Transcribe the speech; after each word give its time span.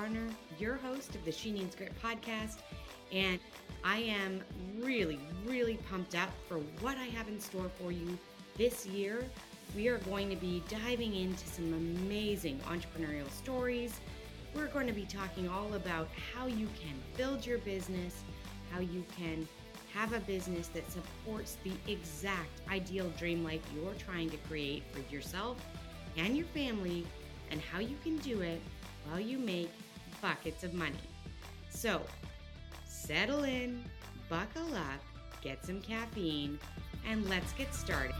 Varner, 0.00 0.30
your 0.58 0.76
host 0.76 1.14
of 1.14 1.22
the 1.26 1.32
She 1.32 1.52
Needs 1.52 1.76
Grit 1.76 1.92
podcast, 2.02 2.60
and 3.12 3.38
I 3.84 3.98
am 3.98 4.40
really, 4.78 5.20
really 5.44 5.78
pumped 5.90 6.14
up 6.14 6.30
for 6.48 6.56
what 6.80 6.96
I 6.96 7.04
have 7.04 7.28
in 7.28 7.38
store 7.38 7.70
for 7.78 7.92
you 7.92 8.18
this 8.56 8.86
year. 8.86 9.22
We 9.76 9.88
are 9.88 9.98
going 9.98 10.30
to 10.30 10.36
be 10.36 10.62
diving 10.70 11.14
into 11.14 11.46
some 11.46 11.74
amazing 11.74 12.60
entrepreneurial 12.60 13.30
stories. 13.30 14.00
We're 14.54 14.68
going 14.68 14.86
to 14.86 14.94
be 14.94 15.04
talking 15.04 15.50
all 15.50 15.74
about 15.74 16.08
how 16.34 16.46
you 16.46 16.68
can 16.80 16.94
build 17.18 17.44
your 17.44 17.58
business, 17.58 18.22
how 18.72 18.80
you 18.80 19.04
can 19.18 19.46
have 19.92 20.14
a 20.14 20.20
business 20.20 20.68
that 20.68 20.90
supports 20.90 21.58
the 21.62 21.72
exact 21.92 22.62
ideal 22.70 23.10
dream 23.18 23.44
life 23.44 23.60
you're 23.76 23.92
trying 23.98 24.30
to 24.30 24.38
create 24.48 24.82
for 24.92 25.00
yourself 25.14 25.58
and 26.16 26.38
your 26.38 26.46
family, 26.46 27.04
and 27.50 27.60
how 27.60 27.80
you 27.80 27.96
can 28.02 28.16
do 28.18 28.40
it 28.40 28.62
while 29.04 29.20
you 29.20 29.38
make 29.38 29.70
buckets 30.20 30.64
of 30.64 30.74
money. 30.74 30.94
So, 31.70 32.02
settle 32.86 33.44
in, 33.44 33.82
buckle 34.28 34.74
up, 34.74 35.00
get 35.42 35.64
some 35.64 35.80
caffeine, 35.80 36.58
and 37.06 37.28
let's 37.28 37.52
get 37.52 37.74
started. 37.74 38.14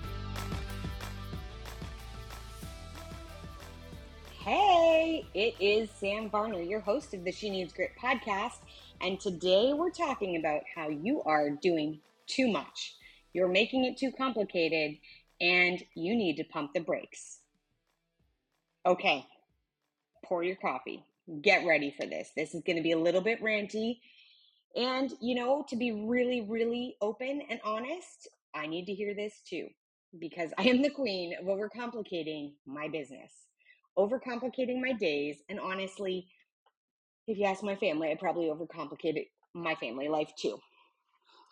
Hey, 4.38 5.26
it 5.34 5.54
is 5.60 5.90
Sam 5.90 6.30
Varner, 6.30 6.62
your 6.62 6.80
host 6.80 7.12
of 7.12 7.24
the 7.24 7.32
She 7.32 7.50
Needs 7.50 7.72
Grit 7.72 7.90
podcast. 8.02 8.56
And 9.02 9.20
today 9.20 9.72
we're 9.74 9.90
talking 9.90 10.36
about 10.36 10.62
how 10.74 10.88
you 10.88 11.22
are 11.24 11.50
doing 11.50 12.00
too 12.26 12.50
much. 12.50 12.94
You're 13.32 13.48
making 13.48 13.84
it 13.84 13.98
too 13.98 14.10
complicated 14.12 14.96
and 15.40 15.82
you 15.94 16.16
need 16.16 16.36
to 16.36 16.44
pump 16.44 16.72
the 16.74 16.80
brakes. 16.80 17.40
Okay, 18.86 19.26
pour 20.24 20.42
your 20.42 20.56
coffee. 20.56 21.04
Get 21.42 21.64
ready 21.64 21.94
for 21.96 22.06
this. 22.06 22.30
This 22.36 22.54
is 22.54 22.62
going 22.66 22.76
to 22.76 22.82
be 22.82 22.92
a 22.92 22.98
little 22.98 23.20
bit 23.20 23.42
ranty. 23.42 23.98
And, 24.74 25.12
you 25.20 25.34
know, 25.34 25.64
to 25.68 25.76
be 25.76 25.92
really, 25.92 26.40
really 26.40 26.96
open 27.00 27.42
and 27.48 27.60
honest, 27.64 28.28
I 28.54 28.66
need 28.66 28.86
to 28.86 28.94
hear 28.94 29.14
this 29.14 29.40
too, 29.48 29.68
because 30.18 30.50
I 30.58 30.64
am 30.64 30.82
the 30.82 30.90
queen 30.90 31.34
of 31.40 31.46
overcomplicating 31.46 32.52
my 32.66 32.88
business, 32.88 33.32
overcomplicating 33.98 34.80
my 34.80 34.92
days. 34.92 35.42
And 35.48 35.60
honestly, 35.60 36.26
if 37.26 37.38
you 37.38 37.44
ask 37.44 37.62
my 37.62 37.76
family, 37.76 38.10
I 38.10 38.16
probably 38.18 38.46
overcomplicated 38.46 39.26
my 39.54 39.74
family 39.76 40.08
life 40.08 40.32
too. 40.36 40.58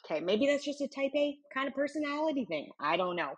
Okay, 0.05 0.21
maybe 0.21 0.47
that's 0.47 0.65
just 0.65 0.81
a 0.81 0.89
type 0.89 1.13
A 1.15 1.37
kind 1.53 1.69
of 1.69 1.75
personality 1.75 2.45
thing. 2.47 2.71
I 2.81 2.97
don't 2.97 3.17
know. 3.17 3.35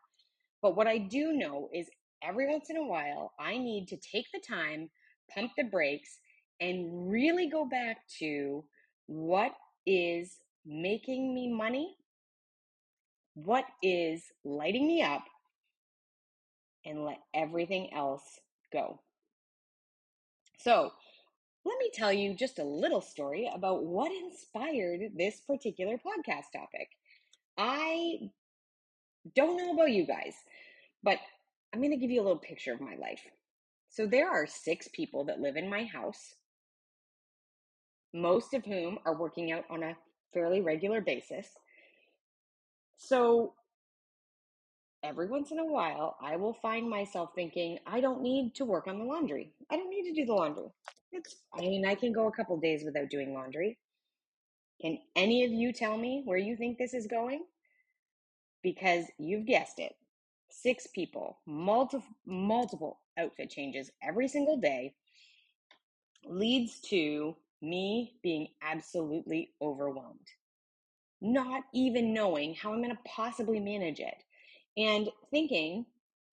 But 0.63 0.77
what 0.77 0.87
I 0.87 0.99
do 0.99 1.33
know 1.33 1.69
is 1.75 1.89
every 2.23 2.49
once 2.49 2.71
in 2.71 2.77
a 2.77 2.87
while, 2.87 3.33
I 3.39 3.59
need 3.59 3.89
to 3.89 3.97
take 3.97 4.27
the 4.33 4.41
time, 4.47 4.91
pump 5.35 5.53
the 5.57 5.65
brakes, 5.65 6.19
and 6.61 7.11
really 7.11 7.49
go 7.49 7.65
back 7.65 8.07
to 8.19 8.65
what 9.07 9.53
is 9.87 10.37
making 10.65 11.35
me 11.35 11.53
money, 11.53 11.97
what 13.35 13.65
is 13.83 14.25
lighting 14.45 14.87
me 14.87 15.03
up, 15.03 15.25
and 16.85 17.05
let 17.05 17.19
everything 17.35 17.93
else 17.95 18.41
go. 18.73 19.01
So, 20.59 20.93
let 21.65 21.79
me 21.79 21.91
tell 21.93 22.13
you 22.13 22.35
just 22.35 22.59
a 22.59 22.65
little 22.65 23.01
story 23.01 23.51
about 23.55 23.85
what 23.85 24.13
inspired 24.13 25.01
this 25.17 25.41
particular 25.41 25.97
podcast 25.97 26.53
topic. 26.55 26.89
I 27.59 28.31
don't 29.35 29.57
know 29.59 29.75
about 29.75 29.93
you 29.93 30.07
guys, 30.07 30.35
but 31.03 31.19
I'm 31.73 31.81
going 31.81 31.91
to 31.91 31.97
give 31.97 32.11
you 32.11 32.21
a 32.21 32.25
little 32.25 32.39
picture 32.39 32.73
of 32.73 32.81
my 32.81 32.97
life. 32.97 33.23
So 33.91 34.07
there 34.07 34.31
are 34.31 34.47
six 34.47 34.89
people 34.89 35.25
that 35.25 35.41
live 35.41 35.57
in 35.57 35.69
my 35.69 35.85
house, 35.85 36.35
most 38.13 38.55
of 38.55 38.65
whom 38.65 38.99
are 39.05 39.17
working 39.17 39.53
out 39.53 39.65
on 39.71 39.83
a 39.83 39.97
fairly 40.33 40.61
regular 40.61 41.01
basis. 41.01 41.47
So 42.97 43.55
every 45.03 45.27
once 45.27 45.51
in 45.51 45.59
a 45.59 45.65
while, 45.65 46.17
I 46.21 46.37
will 46.37 46.55
find 46.55 46.89
myself 46.89 47.31
thinking, 47.35 47.79
I 47.87 48.01
don't 48.01 48.23
need 48.23 48.55
to 48.57 48.65
work 48.65 48.87
on 48.87 48.99
the 48.99 49.05
laundry. 49.05 49.53
I 49.71 49.77
don't 49.77 49.91
need 49.91 50.09
to 50.09 50.21
do 50.21 50.27
the 50.27 50.35
laundry. 50.35 50.67
It's, 51.13 51.37
I 51.55 51.61
mean, 51.61 51.87
I 51.87 51.95
can 51.95 52.13
go 52.13 52.29
a 52.29 52.33
couple 52.33 52.57
days 52.59 52.83
without 52.85 53.11
doing 53.11 53.33
laundry. 53.33 53.79
Can 54.81 54.99
any 55.17 55.45
of 55.45 55.53
you 55.53 55.73
tell 55.73 55.97
me 55.97 56.23
where 56.25 56.39
you 56.39 56.57
think 56.57 56.79
this 56.79 56.95
is 56.95 57.07
going? 57.07 57.45
Because 58.63 59.05
you've 59.19 59.47
guessed 59.47 59.79
it. 59.79 59.95
Six 60.51 60.87
people, 60.89 61.39
multiple 61.47 62.07
multiple 62.27 63.01
outfit 63.19 63.51
changes 63.51 63.91
every 64.03 64.27
single 64.27 64.57
day 64.57 64.95
leads 66.25 66.81
to 66.81 67.37
me 67.63 68.15
being 68.23 68.49
absolutely 68.63 69.51
overwhelmed. 69.61 70.29
Not 71.21 71.65
even 71.75 72.15
knowing 72.15 72.55
how 72.55 72.73
I'm 72.73 72.83
going 72.83 72.95
to 72.95 73.03
possibly 73.07 73.61
manage 73.61 74.01
it. 74.01 74.23
And 74.77 75.11
thinking, 75.31 75.85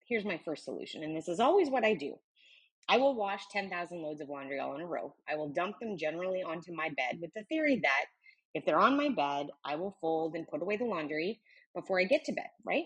here's 0.07 0.25
my 0.25 0.39
first 0.45 0.63
solution. 0.63 1.03
And 1.03 1.15
this 1.15 1.27
is 1.27 1.39
always 1.39 1.69
what 1.69 1.83
I 1.83 1.93
do 1.93 2.15
I 2.89 2.97
will 2.97 3.15
wash 3.15 3.47
10,000 3.51 4.01
loads 4.01 4.21
of 4.21 4.29
laundry 4.29 4.59
all 4.59 4.75
in 4.75 4.81
a 4.81 4.85
row. 4.85 5.13
I 5.29 5.35
will 5.35 5.49
dump 5.49 5.79
them 5.79 5.97
generally 5.97 6.41
onto 6.41 6.73
my 6.73 6.89
bed 6.89 7.19
with 7.21 7.33
the 7.33 7.43
theory 7.43 7.79
that 7.83 8.05
if 8.53 8.65
they're 8.65 8.79
on 8.79 8.95
my 8.95 9.09
bed, 9.09 9.47
I 9.65 9.75
will 9.75 9.97
fold 9.99 10.35
and 10.35 10.47
put 10.47 10.61
away 10.61 10.77
the 10.77 10.85
laundry 10.85 11.41
before 11.75 11.99
I 11.99 12.05
get 12.05 12.23
to 12.25 12.31
bed, 12.31 12.49
right? 12.65 12.85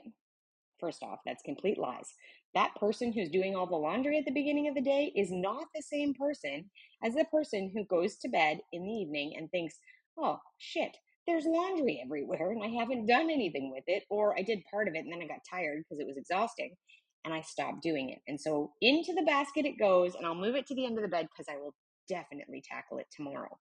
First 0.80 1.04
off, 1.04 1.20
that's 1.26 1.44
complete 1.44 1.78
lies. 1.78 2.16
That 2.54 2.76
person 2.76 3.14
who's 3.14 3.30
doing 3.30 3.56
all 3.56 3.68
the 3.68 3.76
laundry 3.76 4.18
at 4.18 4.26
the 4.26 4.32
beginning 4.32 4.68
of 4.68 4.76
the 4.76 4.82
day 4.82 5.14
is 5.16 5.32
not 5.32 5.68
the 5.74 5.82
same 5.82 6.14
person 6.14 6.70
as 7.04 7.14
the 7.14 7.26
person 7.26 7.72
who 7.74 7.86
goes 7.86 8.18
to 8.18 8.30
bed 8.30 8.60
in 8.74 8.84
the 8.84 8.92
evening 8.92 9.36
and 9.38 9.50
thinks, 9.50 9.76
oh, 10.18 10.40
shit, 10.58 10.98
there's 11.28 11.46
laundry 11.46 12.02
everywhere 12.04 12.52
and 12.52 12.64
I 12.64 12.68
haven't 12.68 13.06
done 13.06 13.30
anything 13.30 13.72
with 13.72 13.84
it, 13.88 14.04
or 14.10 14.38
I 14.38 14.42
did 14.42 14.66
part 14.70 14.88
of 14.88 14.96
it 14.96 15.06
and 15.06 15.14
then 15.14 15.22
I 15.22 15.28
got 15.28 15.46
tired 15.50 15.84
because 15.84 16.00
it 16.02 16.08
was 16.08 16.18
exhausting 16.18 16.76
and 17.24 17.34
I 17.34 17.42
stopped 17.42 17.84
doing 17.84 18.10
it. 18.10 18.20
And 18.28 18.40
so 18.40 18.74
into 18.82 19.14
the 19.14 19.24
basket 19.24 19.66
it 19.66 19.80
goes, 19.80 20.16
and 20.16 20.26
I'll 20.26 20.36
move 20.36 20.56
it 20.56 20.68
to 20.68 20.76
the 20.76 20.86
end 20.86 20.98
of 20.98 21.04
the 21.04 21.10
bed 21.10 21.28
because 21.32 21.48
I 21.50 21.58
will 21.58 21.76
definitely 22.10 22.64
tackle 22.68 22.98
it 22.98 23.08
tomorrow. 23.16 23.58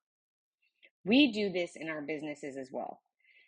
We 1.04 1.32
do 1.32 1.50
this 1.50 1.72
in 1.76 1.88
our 1.88 2.02
businesses 2.02 2.56
as 2.56 2.70
well. 2.72 3.00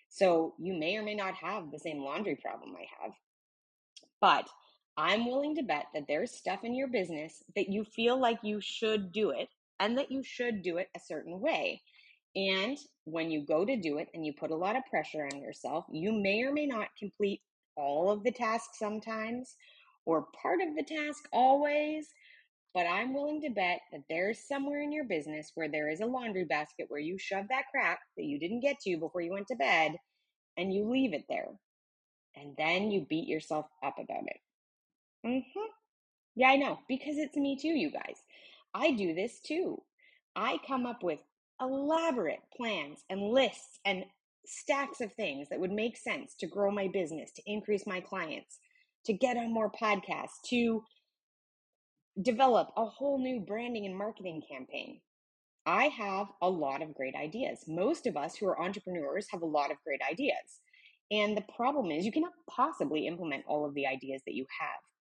So 0.09 0.55
you 0.59 0.75
may 0.75 0.97
or 0.97 1.03
may 1.03 1.15
not 1.15 1.35
have 1.35 1.71
the 1.71 1.79
same 1.79 2.03
laundry 2.03 2.37
problem 2.37 2.75
I 2.77 2.87
have, 3.03 3.13
but 4.21 4.49
I'm 4.97 5.27
willing 5.27 5.57
to 5.57 5.63
bet 5.63 5.87
that 5.95 6.05
there's 6.07 6.31
stuff 6.31 6.65
in 6.65 6.75
your 6.75 6.89
business 6.89 7.43
that 7.57 7.69
you 7.69 7.85
feel 7.85 8.21
like 8.21 8.39
you 8.43 8.61
should 8.61 9.13
do 9.13 9.31
it 9.31 9.49
and 9.81 9.97
that 9.99 10.11
you 10.11 10.23
should 10.23 10.63
do 10.63 10.77
it 10.77 10.89
a 10.95 11.01
certain 11.01 11.41
way. 11.41 11.83
And 12.37 12.79
when 13.05 13.31
you 13.31 13.45
go 13.45 13.65
to 13.65 13.77
do 13.77 13.99
it 13.99 14.09
and 14.15 14.25
you 14.25 14.33
put 14.33 14.51
a 14.51 14.57
lot 14.57 14.77
of 14.77 14.87
pressure 14.91 15.29
on 15.33 15.41
yourself, 15.41 15.87
you 15.91 16.13
may 16.13 16.43
or 16.43 16.53
may 16.53 16.67
not 16.67 16.89
complete 16.99 17.41
all 17.77 18.11
of 18.11 18.23
the 18.23 18.31
tasks 18.31 18.79
sometimes, 18.79 19.57
or 20.05 20.27
part 20.41 20.61
of 20.61 20.75
the 20.77 20.83
task 20.83 21.29
always, 21.33 22.09
but 22.75 22.87
I'm 22.87 23.15
willing 23.15 23.41
to 23.43 23.51
bet 23.51 23.81
that 23.93 24.03
there's 24.09 24.47
somewhere 24.47 24.83
in 24.83 24.93
your 24.93 25.05
business 25.05 25.53
where 25.55 25.69
there 25.69 25.91
is 25.91 26.01
a 26.01 26.07
laundry 26.07 26.45
basket 26.45 26.87
where 26.89 27.01
you 27.01 27.19
shove 27.19 27.47
that 27.51 27.65
crap 27.71 27.99
that 28.17 28.25
you 28.25 28.39
didn't 28.39 28.61
get 28.61 28.81
to 28.81 28.99
before 28.99 29.21
you 29.21 29.33
went 29.33 29.47
to 29.49 29.57
bed 29.57 29.97
and 30.57 30.73
you 30.73 30.89
leave 30.89 31.13
it 31.13 31.25
there. 31.29 31.49
And 32.35 32.55
then 32.57 32.91
you 32.91 33.07
beat 33.09 33.29
yourself 33.29 33.67
up 33.83 33.97
about 33.99 34.25
it. 34.27 34.41
Mm-hmm. 35.25 35.61
Yeah, 36.35 36.49
I 36.49 36.57
know, 36.57 36.79
because 36.89 37.19
it's 37.19 37.37
me 37.37 37.59
too, 37.61 37.69
you 37.69 37.91
guys. 37.91 38.17
I 38.75 38.93
do 38.93 39.15
this 39.15 39.41
too. 39.41 39.83
I 40.35 40.59
come 40.67 40.87
up 40.87 41.03
with 41.03 41.19
elaborate 41.61 42.41
plans 42.57 43.01
and 43.11 43.21
lists 43.21 43.79
and 43.85 44.05
stacks 44.47 45.01
of 45.01 45.13
things 45.13 45.49
that 45.51 45.61
would 45.61 45.71
make 45.71 45.97
sense 45.97 46.35
to 46.41 46.47
grow 46.47 46.71
my 46.71 46.89
business, 46.93 47.31
to 47.33 47.43
increase 47.47 47.87
my 47.87 48.01
clients, 48.01 48.59
to 49.07 49.13
get 49.13 49.37
on 49.37 49.53
more 49.53 49.71
podcasts, 49.71 50.41
to 50.49 50.83
develop 52.21 52.69
a 52.77 52.85
whole 52.85 53.23
new 53.23 53.41
branding 53.41 53.87
and 53.87 53.97
marketing 53.97 54.43
campaign. 54.51 55.01
I 55.65 55.85
have 55.85 56.27
a 56.43 56.51
lot 56.51 56.83
of 56.83 56.95
great 56.95 57.15
ideas. 57.15 57.65
Most 57.69 58.07
of 58.07 58.17
us 58.17 58.35
who 58.35 58.47
are 58.49 58.61
entrepreneurs 58.61 59.27
have 59.31 59.43
a 59.43 59.47
lot 59.47 59.71
of 59.71 59.77
great 59.85 60.01
ideas. 60.11 60.61
And 61.11 61.37
the 61.37 61.45
problem 61.57 61.91
is, 61.91 62.05
you 62.05 62.13
cannot 62.13 62.33
possibly 62.51 63.07
implement 63.07 63.45
all 63.47 63.65
of 63.65 63.75
the 63.75 63.87
ideas 63.87 64.23
that 64.27 64.35
you 64.35 64.47
have. 64.61 64.92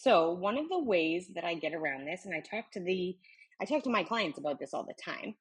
So, 0.00 0.30
one 0.30 0.56
of 0.56 0.70
the 0.70 0.78
ways 0.78 1.28
that 1.34 1.44
I 1.44 1.52
get 1.52 1.74
around 1.74 2.06
this, 2.06 2.24
and 2.24 2.34
I 2.34 2.40
talk 2.40 2.70
to 2.72 2.80
the, 2.80 3.18
I 3.60 3.66
talk 3.66 3.82
to 3.82 3.90
my 3.90 4.02
clients 4.02 4.38
about 4.38 4.58
this 4.58 4.72
all 4.72 4.82
the 4.82 4.94
time. 4.94 5.34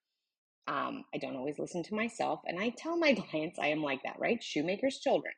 Um, 0.67 1.05
I 1.15 1.17
don't 1.17 1.37
always 1.37 1.59
listen 1.59 1.81
to 1.83 1.95
myself, 1.95 2.41
and 2.45 2.59
I 2.59 2.73
tell 2.77 2.97
my 2.97 3.13
clients 3.31 3.57
I 3.57 3.67
am 3.67 3.81
like 3.81 4.03
that, 4.03 4.19
right? 4.19 4.43
Shoemaker's 4.43 4.99
children. 4.99 5.31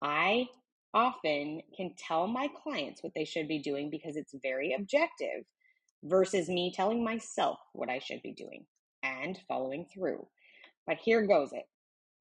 I 0.00 0.46
often 0.94 1.60
can 1.76 1.92
tell 1.98 2.26
my 2.26 2.48
clients 2.62 3.02
what 3.02 3.12
they 3.14 3.26
should 3.26 3.46
be 3.46 3.58
doing 3.58 3.90
because 3.90 4.16
it's 4.16 4.34
very 4.42 4.72
objective 4.72 5.44
versus 6.02 6.48
me 6.48 6.72
telling 6.74 7.04
myself 7.04 7.58
what 7.74 7.90
I 7.90 7.98
should 7.98 8.22
be 8.22 8.32
doing 8.32 8.64
and 9.02 9.38
following 9.48 9.84
through. 9.92 10.26
But 10.86 10.96
here 10.96 11.26
goes 11.26 11.52
it. 11.52 11.66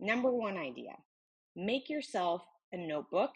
Number 0.02 0.32
one 0.34 0.58
idea 0.58 0.92
make 1.56 1.90
yourself 1.90 2.42
a 2.74 2.78
notebook 2.78 3.32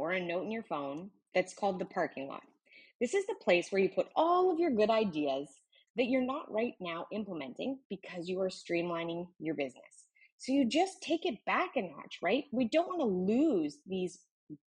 or 0.00 0.12
a 0.12 0.20
note 0.20 0.44
in 0.44 0.50
your 0.50 0.62
phone 0.62 1.10
that's 1.34 1.54
called 1.54 1.78
the 1.78 1.84
parking 1.84 2.26
lot. 2.26 2.42
This 3.00 3.14
is 3.14 3.26
the 3.26 3.34
place 3.34 3.70
where 3.70 3.82
you 3.82 3.90
put 3.90 4.08
all 4.16 4.50
of 4.50 4.58
your 4.58 4.70
good 4.70 4.90
ideas 4.90 5.48
that 5.96 6.06
you're 6.06 6.22
not 6.22 6.50
right 6.50 6.74
now 6.80 7.06
implementing 7.12 7.78
because 7.90 8.28
you 8.28 8.40
are 8.40 8.48
streamlining 8.48 9.26
your 9.38 9.54
business. 9.54 10.06
So 10.38 10.52
you 10.52 10.64
just 10.64 11.02
take 11.02 11.26
it 11.26 11.44
back 11.44 11.76
a 11.76 11.82
notch, 11.82 12.18
right? 12.22 12.44
We 12.50 12.68
don't 12.68 12.88
want 12.88 13.00
to 13.00 13.34
lose 13.34 13.76
these 13.86 14.18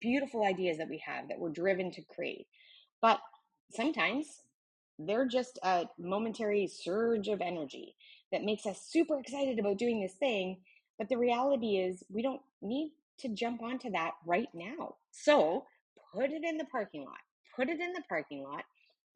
beautiful 0.02 0.44
ideas 0.46 0.78
that 0.78 0.90
we 0.90 1.02
have 1.06 1.30
that 1.30 1.40
we're 1.40 1.50
driven 1.50 1.92
to 1.92 2.02
create. 2.14 2.48
But 3.02 3.20
sometimes 3.72 4.28
they're 5.00 5.28
just 5.28 5.60
a 5.64 5.86
momentary 5.98 6.68
surge 6.68 7.30
of 7.30 7.42
energy 7.42 7.96
that 8.32 8.44
makes 8.44 8.66
us 8.66 8.86
super 8.90 9.20
excited 9.20 9.60
about 9.60 9.78
doing 9.78 10.02
this 10.02 10.14
thing. 10.14 10.58
But 10.98 11.10
the 11.10 11.18
reality 11.18 11.78
is, 11.78 12.04
we 12.10 12.22
don't 12.22 12.42
need 12.62 12.92
to 13.22 13.30
jump 13.30 13.62
onto 13.62 13.92
that 13.92 14.12
right 14.26 14.50
now. 14.54 14.96
So 15.12 15.66
put 16.14 16.32
it 16.32 16.44
in 16.44 16.58
the 16.58 16.66
parking 16.66 17.06
lot, 17.06 17.20
put 17.56 17.70
it 17.70 17.80
in 17.80 17.94
the 17.94 18.04
parking 18.08 18.44
lot, 18.44 18.64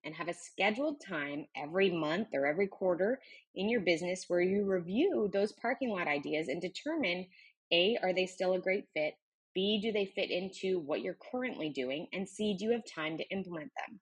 and 0.04 0.14
have 0.14 0.28
a 0.28 0.34
scheduled 0.34 1.02
time 1.02 1.48
every 1.56 1.90
month 1.90 2.28
or 2.34 2.46
every 2.46 2.68
quarter 2.68 3.20
in 3.56 3.68
your 3.68 3.82
business 3.82 4.26
where 4.28 4.42
you 4.42 4.64
review 4.64 5.30
those 5.34 5.52
parking 5.52 5.90
lot 5.90 6.08
ideas 6.08 6.48
and 6.48 6.62
determine 6.62 7.26
A, 7.72 7.98
are 8.04 8.14
they 8.14 8.28
still 8.28 8.54
a 8.54 8.60
great 8.60 8.86
fit? 8.94 9.16
B, 9.56 9.80
do 9.82 9.92
they 9.92 10.06
fit 10.06 10.30
into 10.30 10.80
what 10.80 11.02
you're 11.02 11.18
currently 11.32 11.70
doing? 11.70 12.08
And 12.14 12.30
C, 12.30 12.56
do 12.58 12.66
you 12.66 12.72
have 12.72 12.86
time 12.86 13.18
to 13.18 13.28
implement 13.30 13.72
them? 13.88 14.00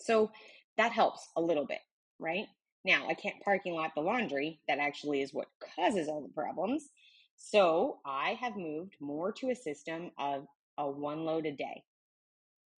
So 0.00 0.30
that 0.78 0.92
helps 0.92 1.28
a 1.36 1.42
little 1.42 1.66
bit, 1.66 1.80
right? 2.18 2.46
Now, 2.84 3.06
I 3.08 3.14
can't 3.14 3.42
parking 3.44 3.74
lot 3.74 3.90
the 3.94 4.00
laundry. 4.00 4.60
That 4.68 4.78
actually 4.78 5.20
is 5.20 5.34
what 5.34 5.48
causes 5.76 6.08
all 6.08 6.22
the 6.22 6.32
problems. 6.32 6.88
So 7.38 8.00
I 8.04 8.34
have 8.40 8.56
moved 8.56 8.96
more 9.00 9.32
to 9.32 9.50
a 9.50 9.54
system 9.54 10.10
of 10.18 10.46
a 10.76 10.90
one 10.90 11.24
load 11.24 11.46
a 11.46 11.52
day. 11.52 11.84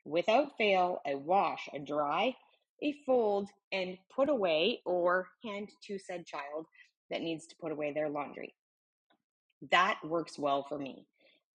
Without 0.05 0.57
fail, 0.57 1.01
a 1.07 1.17
wash, 1.17 1.69
a 1.75 1.79
dry, 1.79 2.37
a 2.83 2.95
fold, 3.05 3.49
and 3.73 3.99
put 4.15 4.29
away 4.29 4.81
or 4.85 5.29
hand 5.45 5.71
to 5.87 5.99
said 5.99 6.27
child 6.27 6.67
that 7.11 7.23
needs 7.23 7.47
to 7.49 7.57
put 7.61 7.73
away 7.73 7.93
their 7.93 8.09
laundry. 8.09 8.55
That 9.71 9.99
works 10.05 10.39
well 10.39 10.65
for 10.69 10.79
me. 10.79 11.07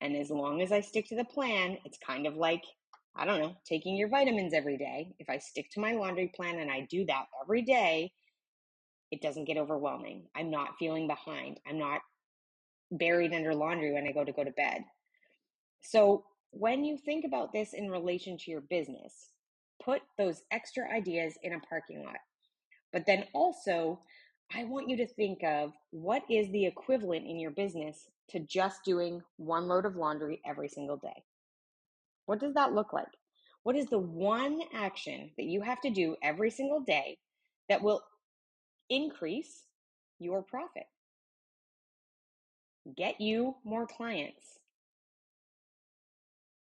And 0.01 0.15
as 0.15 0.29
long 0.29 0.61
as 0.61 0.71
I 0.71 0.81
stick 0.81 1.07
to 1.09 1.15
the 1.15 1.23
plan, 1.23 1.77
it's 1.85 1.97
kind 2.05 2.27
of 2.27 2.35
like, 2.35 2.63
I 3.15 3.25
don't 3.25 3.39
know, 3.39 3.55
taking 3.65 3.95
your 3.95 4.09
vitamins 4.09 4.53
every 4.53 4.77
day. 4.77 5.13
If 5.19 5.29
I 5.29 5.37
stick 5.37 5.69
to 5.71 5.79
my 5.79 5.93
laundry 5.93 6.31
plan 6.35 6.59
and 6.59 6.69
I 6.69 6.87
do 6.89 7.05
that 7.05 7.25
every 7.41 7.61
day, 7.61 8.11
it 9.11 9.21
doesn't 9.21 9.45
get 9.45 9.57
overwhelming. 9.57 10.27
I'm 10.35 10.51
not 10.51 10.77
feeling 10.77 11.07
behind. 11.07 11.59
I'm 11.65 11.79
not 11.79 12.01
buried 12.91 13.33
under 13.33 13.53
laundry 13.53 13.93
when 13.93 14.07
I 14.07 14.11
go 14.11 14.23
to 14.23 14.31
go 14.31 14.43
to 14.43 14.51
bed. 14.51 14.83
So, 15.81 16.25
when 16.51 16.85
you 16.85 16.97
think 16.97 17.25
about 17.25 17.51
this 17.51 17.73
in 17.73 17.89
relation 17.89 18.37
to 18.37 18.51
your 18.51 18.61
business, 18.61 19.31
put 19.83 20.01
those 20.17 20.43
extra 20.51 20.89
ideas 20.89 21.33
in 21.43 21.53
a 21.53 21.59
parking 21.59 22.03
lot. 22.03 22.15
But 22.93 23.05
then 23.05 23.25
also, 23.33 23.99
I 24.53 24.63
want 24.63 24.89
you 24.89 24.95
to 24.97 25.07
think 25.07 25.43
of 25.43 25.73
what 25.91 26.23
is 26.29 26.49
the 26.51 26.65
equivalent 26.65 27.25
in 27.25 27.39
your 27.39 27.51
business 27.51 28.07
to 28.29 28.39
just 28.39 28.85
doing 28.85 29.21
one 29.38 29.67
load 29.67 29.85
of 29.85 29.95
laundry 29.95 30.41
every 30.45 30.69
single 30.69 30.97
day. 30.97 31.23
What 32.25 32.39
does 32.39 32.53
that 32.53 32.73
look 32.73 32.93
like? 32.93 33.07
What 33.63 33.75
is 33.75 33.88
the 33.88 33.99
one 33.99 34.61
action 34.73 35.31
that 35.38 35.45
you 35.45 35.61
have 35.61 35.81
to 35.81 35.89
do 35.89 36.15
every 36.23 36.51
single 36.51 36.81
day 36.81 37.17
that 37.67 37.81
will 37.81 38.01
increase 38.89 39.63
your 40.19 40.43
profit? 40.43 40.85
Get 42.93 43.19
you 43.19 43.55
more 43.63 43.87
clients. 43.87 44.59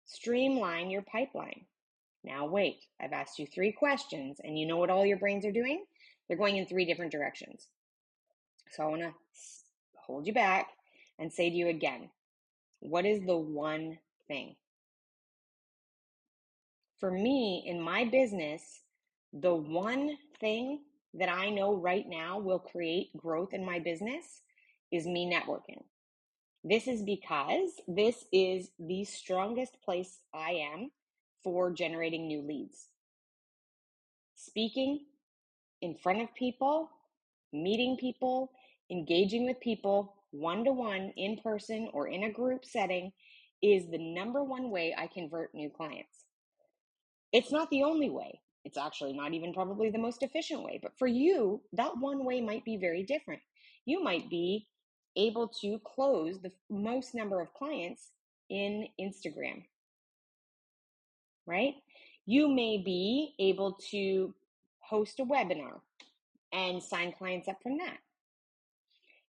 Streamline 0.05 0.89
your 0.89 1.03
pipeline. 1.03 1.65
Now, 2.23 2.45
wait, 2.47 2.79
I've 2.99 3.13
asked 3.13 3.39
you 3.39 3.45
three 3.45 3.71
questions, 3.71 4.39
and 4.43 4.57
you 4.57 4.65
know 4.65 4.77
what 4.77 4.89
all 4.89 5.05
your 5.05 5.17
brains 5.17 5.45
are 5.45 5.51
doing? 5.51 5.85
They're 6.27 6.37
going 6.37 6.57
in 6.57 6.65
three 6.65 6.85
different 6.85 7.11
directions. 7.11 7.67
So 8.71 8.83
I 8.83 8.87
want 8.87 9.01
to 9.01 9.13
hold 9.95 10.25
you 10.25 10.33
back 10.33 10.69
and 11.19 11.31
say 11.31 11.49
to 11.49 11.55
you 11.55 11.67
again 11.67 12.09
what 12.79 13.05
is 13.05 13.25
the 13.25 13.37
one 13.37 13.97
thing? 14.27 14.55
For 16.99 17.11
me, 17.11 17.63
in 17.65 17.81
my 17.81 18.05
business, 18.05 18.81
the 19.33 19.53
one 19.53 20.17
thing 20.39 20.81
that 21.13 21.29
I 21.29 21.49
know 21.49 21.75
right 21.75 22.05
now 22.07 22.39
will 22.39 22.59
create 22.59 23.15
growth 23.17 23.53
in 23.53 23.65
my 23.65 23.79
business 23.79 24.41
is 24.91 25.07
me 25.07 25.31
networking. 25.31 25.83
This 26.67 26.87
is 26.87 27.01
because 27.01 27.79
this 27.87 28.25
is 28.33 28.71
the 28.77 29.05
strongest 29.05 29.81
place 29.85 30.19
I 30.33 30.67
am 30.73 30.91
for 31.41 31.71
generating 31.71 32.27
new 32.27 32.41
leads. 32.41 32.89
Speaking 34.35 35.05
in 35.81 35.95
front 35.95 36.21
of 36.21 36.33
people, 36.35 36.89
meeting 37.53 37.95
people, 37.97 38.51
engaging 38.91 39.45
with 39.45 39.61
people 39.61 40.15
one 40.31 40.65
to 40.65 40.73
one, 40.73 41.13
in 41.15 41.37
person, 41.37 41.89
or 41.93 42.09
in 42.09 42.23
a 42.23 42.33
group 42.33 42.65
setting 42.65 43.13
is 43.61 43.89
the 43.89 43.97
number 43.97 44.43
one 44.43 44.69
way 44.69 44.93
I 44.97 45.07
convert 45.07 45.55
new 45.55 45.69
clients. 45.69 46.25
It's 47.31 47.51
not 47.51 47.69
the 47.69 47.83
only 47.83 48.09
way. 48.09 48.41
It's 48.65 48.77
actually 48.77 49.13
not 49.13 49.33
even 49.33 49.53
probably 49.53 49.89
the 49.89 49.99
most 49.99 50.21
efficient 50.21 50.63
way. 50.63 50.81
But 50.83 50.97
for 50.99 51.07
you, 51.07 51.61
that 51.71 51.97
one 51.97 52.25
way 52.25 52.41
might 52.41 52.65
be 52.65 52.75
very 52.75 53.03
different. 53.03 53.41
You 53.85 54.03
might 54.03 54.29
be 54.29 54.67
able 55.17 55.47
to 55.61 55.79
close 55.83 56.39
the 56.39 56.51
most 56.69 57.13
number 57.15 57.41
of 57.41 57.53
clients 57.53 58.11
in 58.49 58.87
Instagram, 58.99 59.63
right? 61.45 61.75
You 62.25 62.47
may 62.47 62.77
be 62.77 63.33
able 63.39 63.73
to 63.91 64.33
host 64.79 65.19
a 65.19 65.25
webinar 65.25 65.81
and 66.53 66.81
sign 66.81 67.11
clients 67.11 67.47
up 67.47 67.61
from 67.61 67.77
that. 67.77 67.97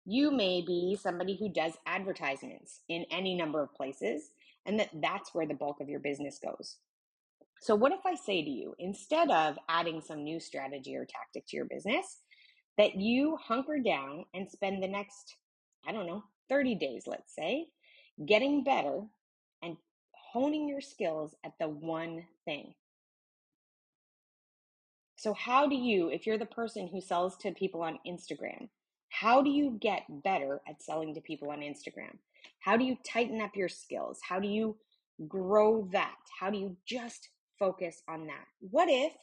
You 0.05 0.31
may 0.31 0.61
be 0.61 0.97
somebody 1.01 1.35
who 1.35 1.49
does 1.49 1.73
advertisements 1.85 2.81
in 2.87 3.05
any 3.11 3.35
number 3.35 3.61
of 3.61 3.73
places, 3.73 4.31
and 4.65 4.79
that 4.79 4.89
that's 5.01 5.33
where 5.33 5.45
the 5.45 5.53
bulk 5.53 5.81
of 5.81 5.89
your 5.89 5.99
business 5.99 6.39
goes. 6.39 6.77
So, 7.59 7.75
what 7.75 7.91
if 7.91 8.05
I 8.05 8.15
say 8.15 8.43
to 8.43 8.49
you, 8.49 8.75
instead 8.79 9.31
of 9.31 9.57
adding 9.67 10.01
some 10.01 10.23
new 10.23 10.39
strategy 10.39 10.95
or 10.95 11.05
tactic 11.05 11.47
to 11.47 11.57
your 11.57 11.65
business, 11.65 12.19
that 12.77 12.95
you 12.95 13.37
hunker 13.37 13.79
down 13.79 14.25
and 14.33 14.47
spend 14.47 14.81
the 14.81 14.87
next, 14.87 15.35
I 15.87 15.91
don't 15.91 16.07
know, 16.07 16.23
30 16.49 16.75
days, 16.75 17.03
let's 17.07 17.33
say, 17.33 17.67
getting 18.25 18.63
better 18.63 19.01
and 19.63 19.77
honing 20.11 20.67
your 20.67 20.81
skills 20.81 21.35
at 21.45 21.53
the 21.59 21.67
one 21.67 22.25
thing? 22.45 22.73
So, 25.15 25.33
how 25.33 25.67
do 25.67 25.75
you, 25.75 26.09
if 26.09 26.27
you're 26.27 26.37
the 26.37 26.45
person 26.45 26.87
who 26.87 27.01
sells 27.01 27.37
to 27.37 27.51
people 27.51 27.81
on 27.81 27.99
Instagram, 28.05 28.69
how 29.09 29.41
do 29.41 29.49
you 29.49 29.77
get 29.81 30.03
better 30.23 30.61
at 30.67 30.83
selling 30.83 31.15
to 31.15 31.21
people 31.21 31.49
on 31.49 31.61
Instagram? 31.61 32.17
How 32.59 32.77
do 32.77 32.85
you 32.85 32.97
tighten 33.03 33.41
up 33.41 33.55
your 33.55 33.69
skills? 33.69 34.19
How 34.27 34.39
do 34.39 34.47
you 34.47 34.77
grow 35.27 35.87
that? 35.91 36.17
How 36.39 36.49
do 36.49 36.57
you 36.57 36.77
just 36.85 37.29
focus 37.57 38.03
on 38.07 38.27
that? 38.27 38.45
What 38.59 38.89
if 38.89 39.13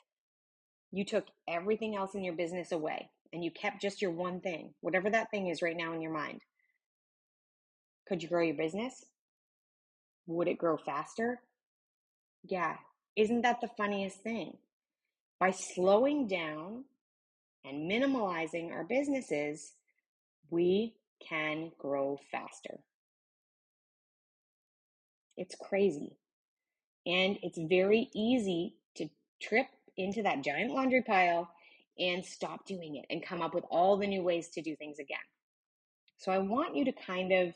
you 0.91 1.05
took 1.05 1.27
everything 1.49 1.95
else 1.95 2.15
in 2.15 2.25
your 2.25 2.35
business 2.35 2.73
away 2.73 3.09
and 3.33 3.45
you 3.45 3.51
kept 3.51 3.81
just 3.81 4.03
your 4.03 4.11
one 4.11 4.41
thing, 4.41 4.75
whatever 4.81 5.11
that 5.11 5.31
thing 5.31 5.49
is 5.49 5.63
right 5.63 5.77
now 5.77 5.93
in 5.93 6.01
your 6.01 6.13
mind? 6.13 6.41
Could 8.07 8.23
you 8.23 8.29
grow 8.29 8.43
your 8.43 8.57
business? 8.57 9.05
Would 10.27 10.49
it 10.49 10.59
grow 10.59 10.77
faster? 10.77 11.41
Yeah. 12.43 12.77
Isn't 13.17 13.43
that 13.43 13.61
the 13.61 13.69
funniest 13.77 14.23
thing? 14.23 14.57
By 15.39 15.51
slowing 15.51 16.27
down 16.27 16.85
and 17.65 17.91
minimalizing 17.91 18.73
our 18.73 18.85
businesses, 18.85 19.73
we 20.51 20.95
can 21.27 21.73
grow 21.79 22.19
faster. 22.31 22.81
It's 25.37 25.55
crazy. 25.55 26.17
And 27.07 27.39
it's 27.43 27.59
very 27.59 28.09
easy 28.15 28.77
to 28.97 29.09
trip 29.41 29.67
into 29.97 30.23
that 30.23 30.43
giant 30.43 30.73
laundry 30.73 31.03
pile 31.03 31.51
and 31.99 32.25
stop 32.25 32.67
doing 32.67 32.97
it 32.97 33.07
and 33.11 33.25
come 33.25 33.43
up 33.43 33.55
with 33.55 33.65
all 33.71 33.97
the 33.97 34.07
new 34.07 34.23
ways 34.23 34.49
to 34.51 34.63
do 34.63 34.75
things 34.77 34.99
again. 34.99 35.19
So 36.19 36.33
I 36.33 36.39
want 36.39 36.77
you 36.77 36.85
to 36.87 36.93
kind 36.93 37.33
of 37.33 37.55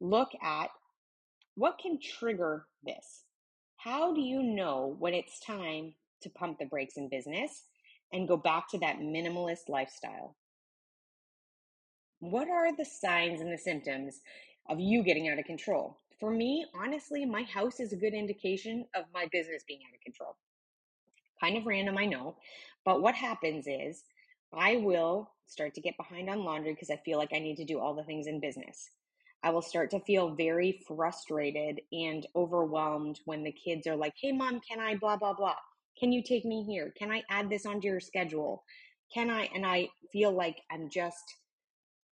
look 0.00 0.30
at 0.42 0.70
what 1.54 1.78
can 1.78 1.98
trigger 2.00 2.66
this. 2.84 3.24
How 3.76 4.14
do 4.14 4.20
you 4.20 4.42
know 4.42 4.96
when 4.98 5.14
it's 5.14 5.40
time 5.40 5.94
to 6.22 6.30
pump 6.30 6.58
the 6.58 6.66
brakes 6.66 6.96
in 6.96 7.08
business 7.08 7.64
and 8.12 8.28
go 8.28 8.36
back 8.36 8.68
to 8.70 8.78
that 8.78 8.98
minimalist 8.98 9.68
lifestyle? 9.68 10.36
What 12.20 12.48
are 12.48 12.76
the 12.76 12.84
signs 12.84 13.40
and 13.40 13.52
the 13.52 13.58
symptoms 13.58 14.20
of 14.68 14.80
you 14.80 15.02
getting 15.02 15.28
out 15.28 15.38
of 15.38 15.44
control? 15.44 15.98
For 16.18 16.30
me, 16.30 16.66
honestly, 16.74 17.24
my 17.24 17.42
house 17.42 17.78
is 17.78 17.92
a 17.92 17.96
good 17.96 18.14
indication 18.14 18.84
of 18.96 19.04
my 19.14 19.26
business 19.30 19.62
being 19.66 19.80
out 19.88 19.94
of 19.94 20.00
control. 20.00 20.36
Kind 21.40 21.56
of 21.56 21.66
random, 21.66 21.96
I 21.96 22.06
know. 22.06 22.36
But 22.84 23.00
what 23.02 23.14
happens 23.14 23.66
is 23.68 24.02
I 24.52 24.76
will 24.76 25.30
start 25.46 25.74
to 25.74 25.80
get 25.80 25.96
behind 25.96 26.28
on 26.28 26.44
laundry 26.44 26.72
because 26.72 26.90
I 26.90 26.96
feel 27.04 27.18
like 27.18 27.32
I 27.32 27.38
need 27.38 27.56
to 27.56 27.64
do 27.64 27.78
all 27.78 27.94
the 27.94 28.04
things 28.04 28.26
in 28.26 28.40
business. 28.40 28.90
I 29.42 29.50
will 29.50 29.62
start 29.62 29.90
to 29.92 30.00
feel 30.00 30.34
very 30.34 30.82
frustrated 30.86 31.80
and 31.92 32.26
overwhelmed 32.34 33.20
when 33.24 33.44
the 33.44 33.52
kids 33.52 33.86
are 33.86 33.96
like, 33.96 34.14
hey, 34.20 34.32
mom, 34.32 34.60
can 34.60 34.80
I 34.80 34.96
blah, 34.96 35.16
blah, 35.16 35.34
blah? 35.34 35.54
Can 35.98 36.12
you 36.12 36.22
take 36.22 36.44
me 36.44 36.64
here? 36.64 36.92
Can 36.98 37.10
I 37.10 37.22
add 37.30 37.48
this 37.48 37.66
onto 37.66 37.88
your 37.88 38.00
schedule? 38.00 38.64
Can 39.12 39.30
I? 39.30 39.48
And 39.54 39.64
I 39.64 39.88
feel 40.12 40.32
like 40.32 40.60
I'm 40.70 40.88
just 40.90 41.34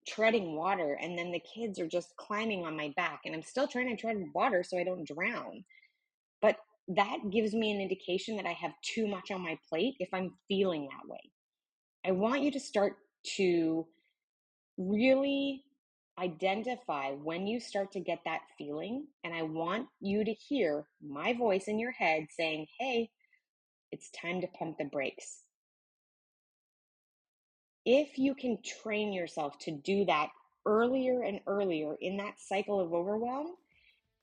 treading 0.07 0.55
water 0.55 0.97
and 1.01 1.17
then 1.17 1.31
the 1.31 1.41
kids 1.53 1.79
are 1.79 1.87
just 1.87 2.15
climbing 2.15 2.65
on 2.65 2.77
my 2.77 2.93
back 2.95 3.21
and 3.25 3.35
I'm 3.35 3.43
still 3.43 3.67
trying 3.67 3.89
to 3.89 4.01
tread 4.01 4.17
water 4.33 4.63
so 4.63 4.77
I 4.77 4.83
don't 4.83 5.07
drown. 5.07 5.65
But 6.41 6.57
that 6.95 7.17
gives 7.29 7.53
me 7.53 7.71
an 7.71 7.81
indication 7.81 8.37
that 8.37 8.45
I 8.45 8.53
have 8.53 8.71
too 8.81 9.07
much 9.07 9.31
on 9.31 9.41
my 9.41 9.57
plate 9.67 9.95
if 9.99 10.07
I'm 10.13 10.33
feeling 10.47 10.87
that 10.87 11.09
way. 11.09 11.19
I 12.05 12.11
want 12.11 12.41
you 12.41 12.51
to 12.51 12.59
start 12.59 12.93
to 13.35 13.85
really 14.77 15.63
identify 16.19 17.11
when 17.11 17.47
you 17.47 17.59
start 17.59 17.91
to 17.91 17.99
get 17.99 18.19
that 18.25 18.41
feeling. 18.57 19.05
And 19.23 19.33
I 19.33 19.43
want 19.43 19.87
you 19.99 20.23
to 20.23 20.33
hear 20.33 20.87
my 21.01 21.33
voice 21.33 21.67
in 21.67 21.79
your 21.79 21.91
head 21.91 22.27
saying, 22.31 22.67
hey, 22.79 23.09
it's 23.91 24.09
time 24.11 24.41
to 24.41 24.47
pump 24.47 24.77
the 24.77 24.85
brakes. 24.85 25.39
If 27.85 28.17
you 28.17 28.35
can 28.35 28.57
train 28.61 29.13
yourself 29.13 29.57
to 29.59 29.71
do 29.71 30.05
that 30.05 30.29
earlier 30.65 31.21
and 31.23 31.39
earlier 31.47 31.95
in 32.01 32.17
that 32.17 32.39
cycle 32.39 32.81
of 32.81 32.93
overwhelm, 32.93 33.47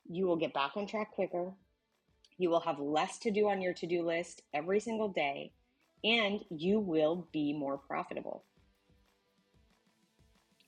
you 0.06 0.26
will 0.26 0.36
get 0.36 0.52
back 0.52 0.72
on 0.76 0.86
track 0.86 1.12
quicker. 1.12 1.52
You 2.36 2.50
will 2.50 2.60
have 2.60 2.78
less 2.78 3.18
to 3.20 3.30
do 3.30 3.48
on 3.48 3.62
your 3.62 3.72
to 3.74 3.86
do 3.86 4.04
list 4.04 4.42
every 4.52 4.80
single 4.80 5.08
day, 5.08 5.52
and 6.02 6.40
you 6.50 6.78
will 6.78 7.26
be 7.32 7.54
more 7.54 7.78
profitable. 7.78 8.44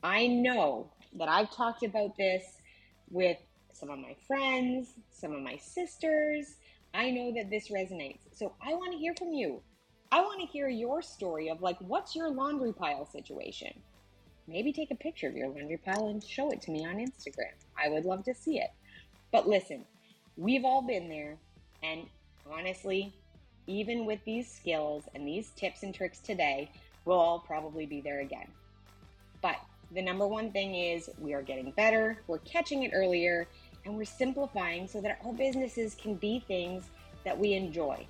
I 0.03 0.27
know 0.27 0.91
that 1.19 1.29
I've 1.29 1.51
talked 1.51 1.83
about 1.83 2.17
this 2.17 2.45
with 3.11 3.39
some 3.73 3.91
of 3.91 3.99
my 3.99 4.17
friends, 4.27 4.95
some 5.11 5.33
of 5.33 5.43
my 5.43 5.57
sisters. 5.57 6.57
I 6.95 7.11
know 7.11 7.33
that 7.35 7.51
this 7.51 7.69
resonates. 7.69 8.21
So 8.33 8.55
I 8.65 8.75
want 8.75 8.93
to 8.93 8.99
hear 8.99 9.15
from 9.17 9.33
you. 9.33 9.61
I 10.13 10.21
want 10.21 10.41
to 10.41 10.47
hear 10.47 10.69
your 10.69 11.03
story 11.03 11.49
of 11.49 11.63
like, 11.63 11.77
what's 11.81 12.15
your 12.15 12.31
laundry 12.31 12.73
pile 12.73 13.07
situation? 13.07 13.73
Maybe 14.47 14.73
take 14.73 14.91
a 14.91 14.97
picture 14.97 15.29
of 15.29 15.37
your 15.37 15.49
laundry 15.49 15.79
pile 15.79 16.09
and 16.09 16.23
show 16.23 16.51
it 16.51 16.63
to 16.63 16.71
me 16.71 16.87
on 16.87 16.97
Instagram. 16.97 17.53
I 17.83 17.89
would 17.89 18.05
love 18.05 18.25
to 18.25 18.35
see 18.35 18.59
it. 18.59 18.71
But 19.33 19.49
listen, 19.49 19.85
we've 20.37 20.65
all 20.65 20.83
been 20.83 21.09
there. 21.09 21.37
And 21.83 22.07
honestly, 22.51 23.13
even 23.67 24.07
with 24.07 24.21
these 24.25 24.51
skills 24.51 25.05
and 25.15 25.27
these 25.27 25.51
tips 25.57 25.83
and 25.83 25.93
tricks 25.93 26.21
today, 26.21 26.71
we'll 27.05 27.19
all 27.19 27.41
probably 27.41 27.87
be 27.87 28.01
there 28.01 28.21
again. 28.21 28.47
But 29.43 29.57
the 29.93 30.03
number 30.03 30.27
one 30.27 30.51
thing 30.51 30.75
is 30.75 31.09
we 31.19 31.33
are 31.33 31.43
getting 31.43 31.71
better, 31.73 32.23
we're 32.27 32.39
catching 32.39 32.83
it 32.83 32.91
earlier, 32.95 33.47
and 33.85 33.97
we're 33.97 34.05
simplifying 34.05 34.89
so 34.89 35.01
that 35.01 35.19
our 35.25 35.33
businesses 35.33 35.95
can 35.95 36.15
be 36.15 36.45
things 36.47 36.85
that 37.25 37.39
we 37.39 37.55
enjoy, 37.55 38.07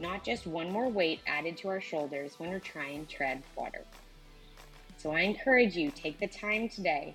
not 0.00 0.24
just 0.24 0.46
one 0.46 0.70
more 0.70 0.88
weight 0.88 1.20
added 1.26 1.56
to 1.58 1.68
our 1.68 1.80
shoulders 1.80 2.34
when 2.38 2.50
we're 2.50 2.58
trying 2.58 3.06
to 3.06 3.14
tread 3.14 3.42
water. 3.56 3.84
So 4.96 5.12
I 5.12 5.20
encourage 5.20 5.76
you 5.76 5.90
take 5.90 6.18
the 6.18 6.26
time 6.26 6.68
today, 6.68 7.14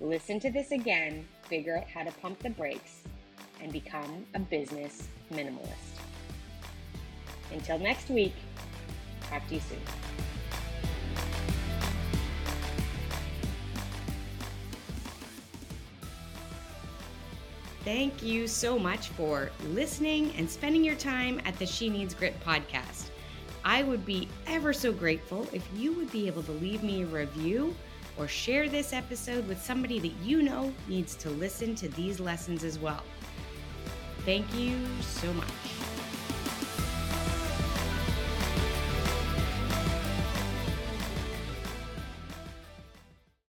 listen 0.00 0.40
to 0.40 0.50
this 0.50 0.72
again, 0.72 1.26
figure 1.44 1.78
out 1.78 1.88
how 1.88 2.02
to 2.02 2.12
pump 2.20 2.40
the 2.40 2.50
brakes, 2.50 3.02
and 3.60 3.72
become 3.72 4.26
a 4.34 4.40
business 4.40 5.08
minimalist. 5.32 5.68
Until 7.52 7.78
next 7.78 8.08
week, 8.08 8.34
talk 9.30 9.46
to 9.48 9.54
you 9.54 9.60
soon. 9.60 10.11
Thank 17.84 18.22
you 18.22 18.46
so 18.46 18.78
much 18.78 19.08
for 19.08 19.50
listening 19.70 20.32
and 20.36 20.48
spending 20.48 20.84
your 20.84 20.94
time 20.94 21.40
at 21.44 21.58
the 21.58 21.66
She 21.66 21.90
Needs 21.90 22.14
Grit 22.14 22.38
podcast. 22.44 23.08
I 23.64 23.82
would 23.82 24.06
be 24.06 24.28
ever 24.46 24.72
so 24.72 24.92
grateful 24.92 25.48
if 25.52 25.68
you 25.74 25.92
would 25.94 26.10
be 26.12 26.28
able 26.28 26.44
to 26.44 26.52
leave 26.52 26.84
me 26.84 27.02
a 27.02 27.06
review 27.06 27.74
or 28.16 28.28
share 28.28 28.68
this 28.68 28.92
episode 28.92 29.48
with 29.48 29.60
somebody 29.60 29.98
that 29.98 30.12
you 30.22 30.42
know 30.42 30.72
needs 30.86 31.16
to 31.16 31.30
listen 31.30 31.74
to 31.76 31.88
these 31.88 32.20
lessons 32.20 32.62
as 32.62 32.78
well. 32.78 33.02
Thank 34.24 34.54
you 34.54 34.78
so 35.00 35.32
much. 35.32 35.48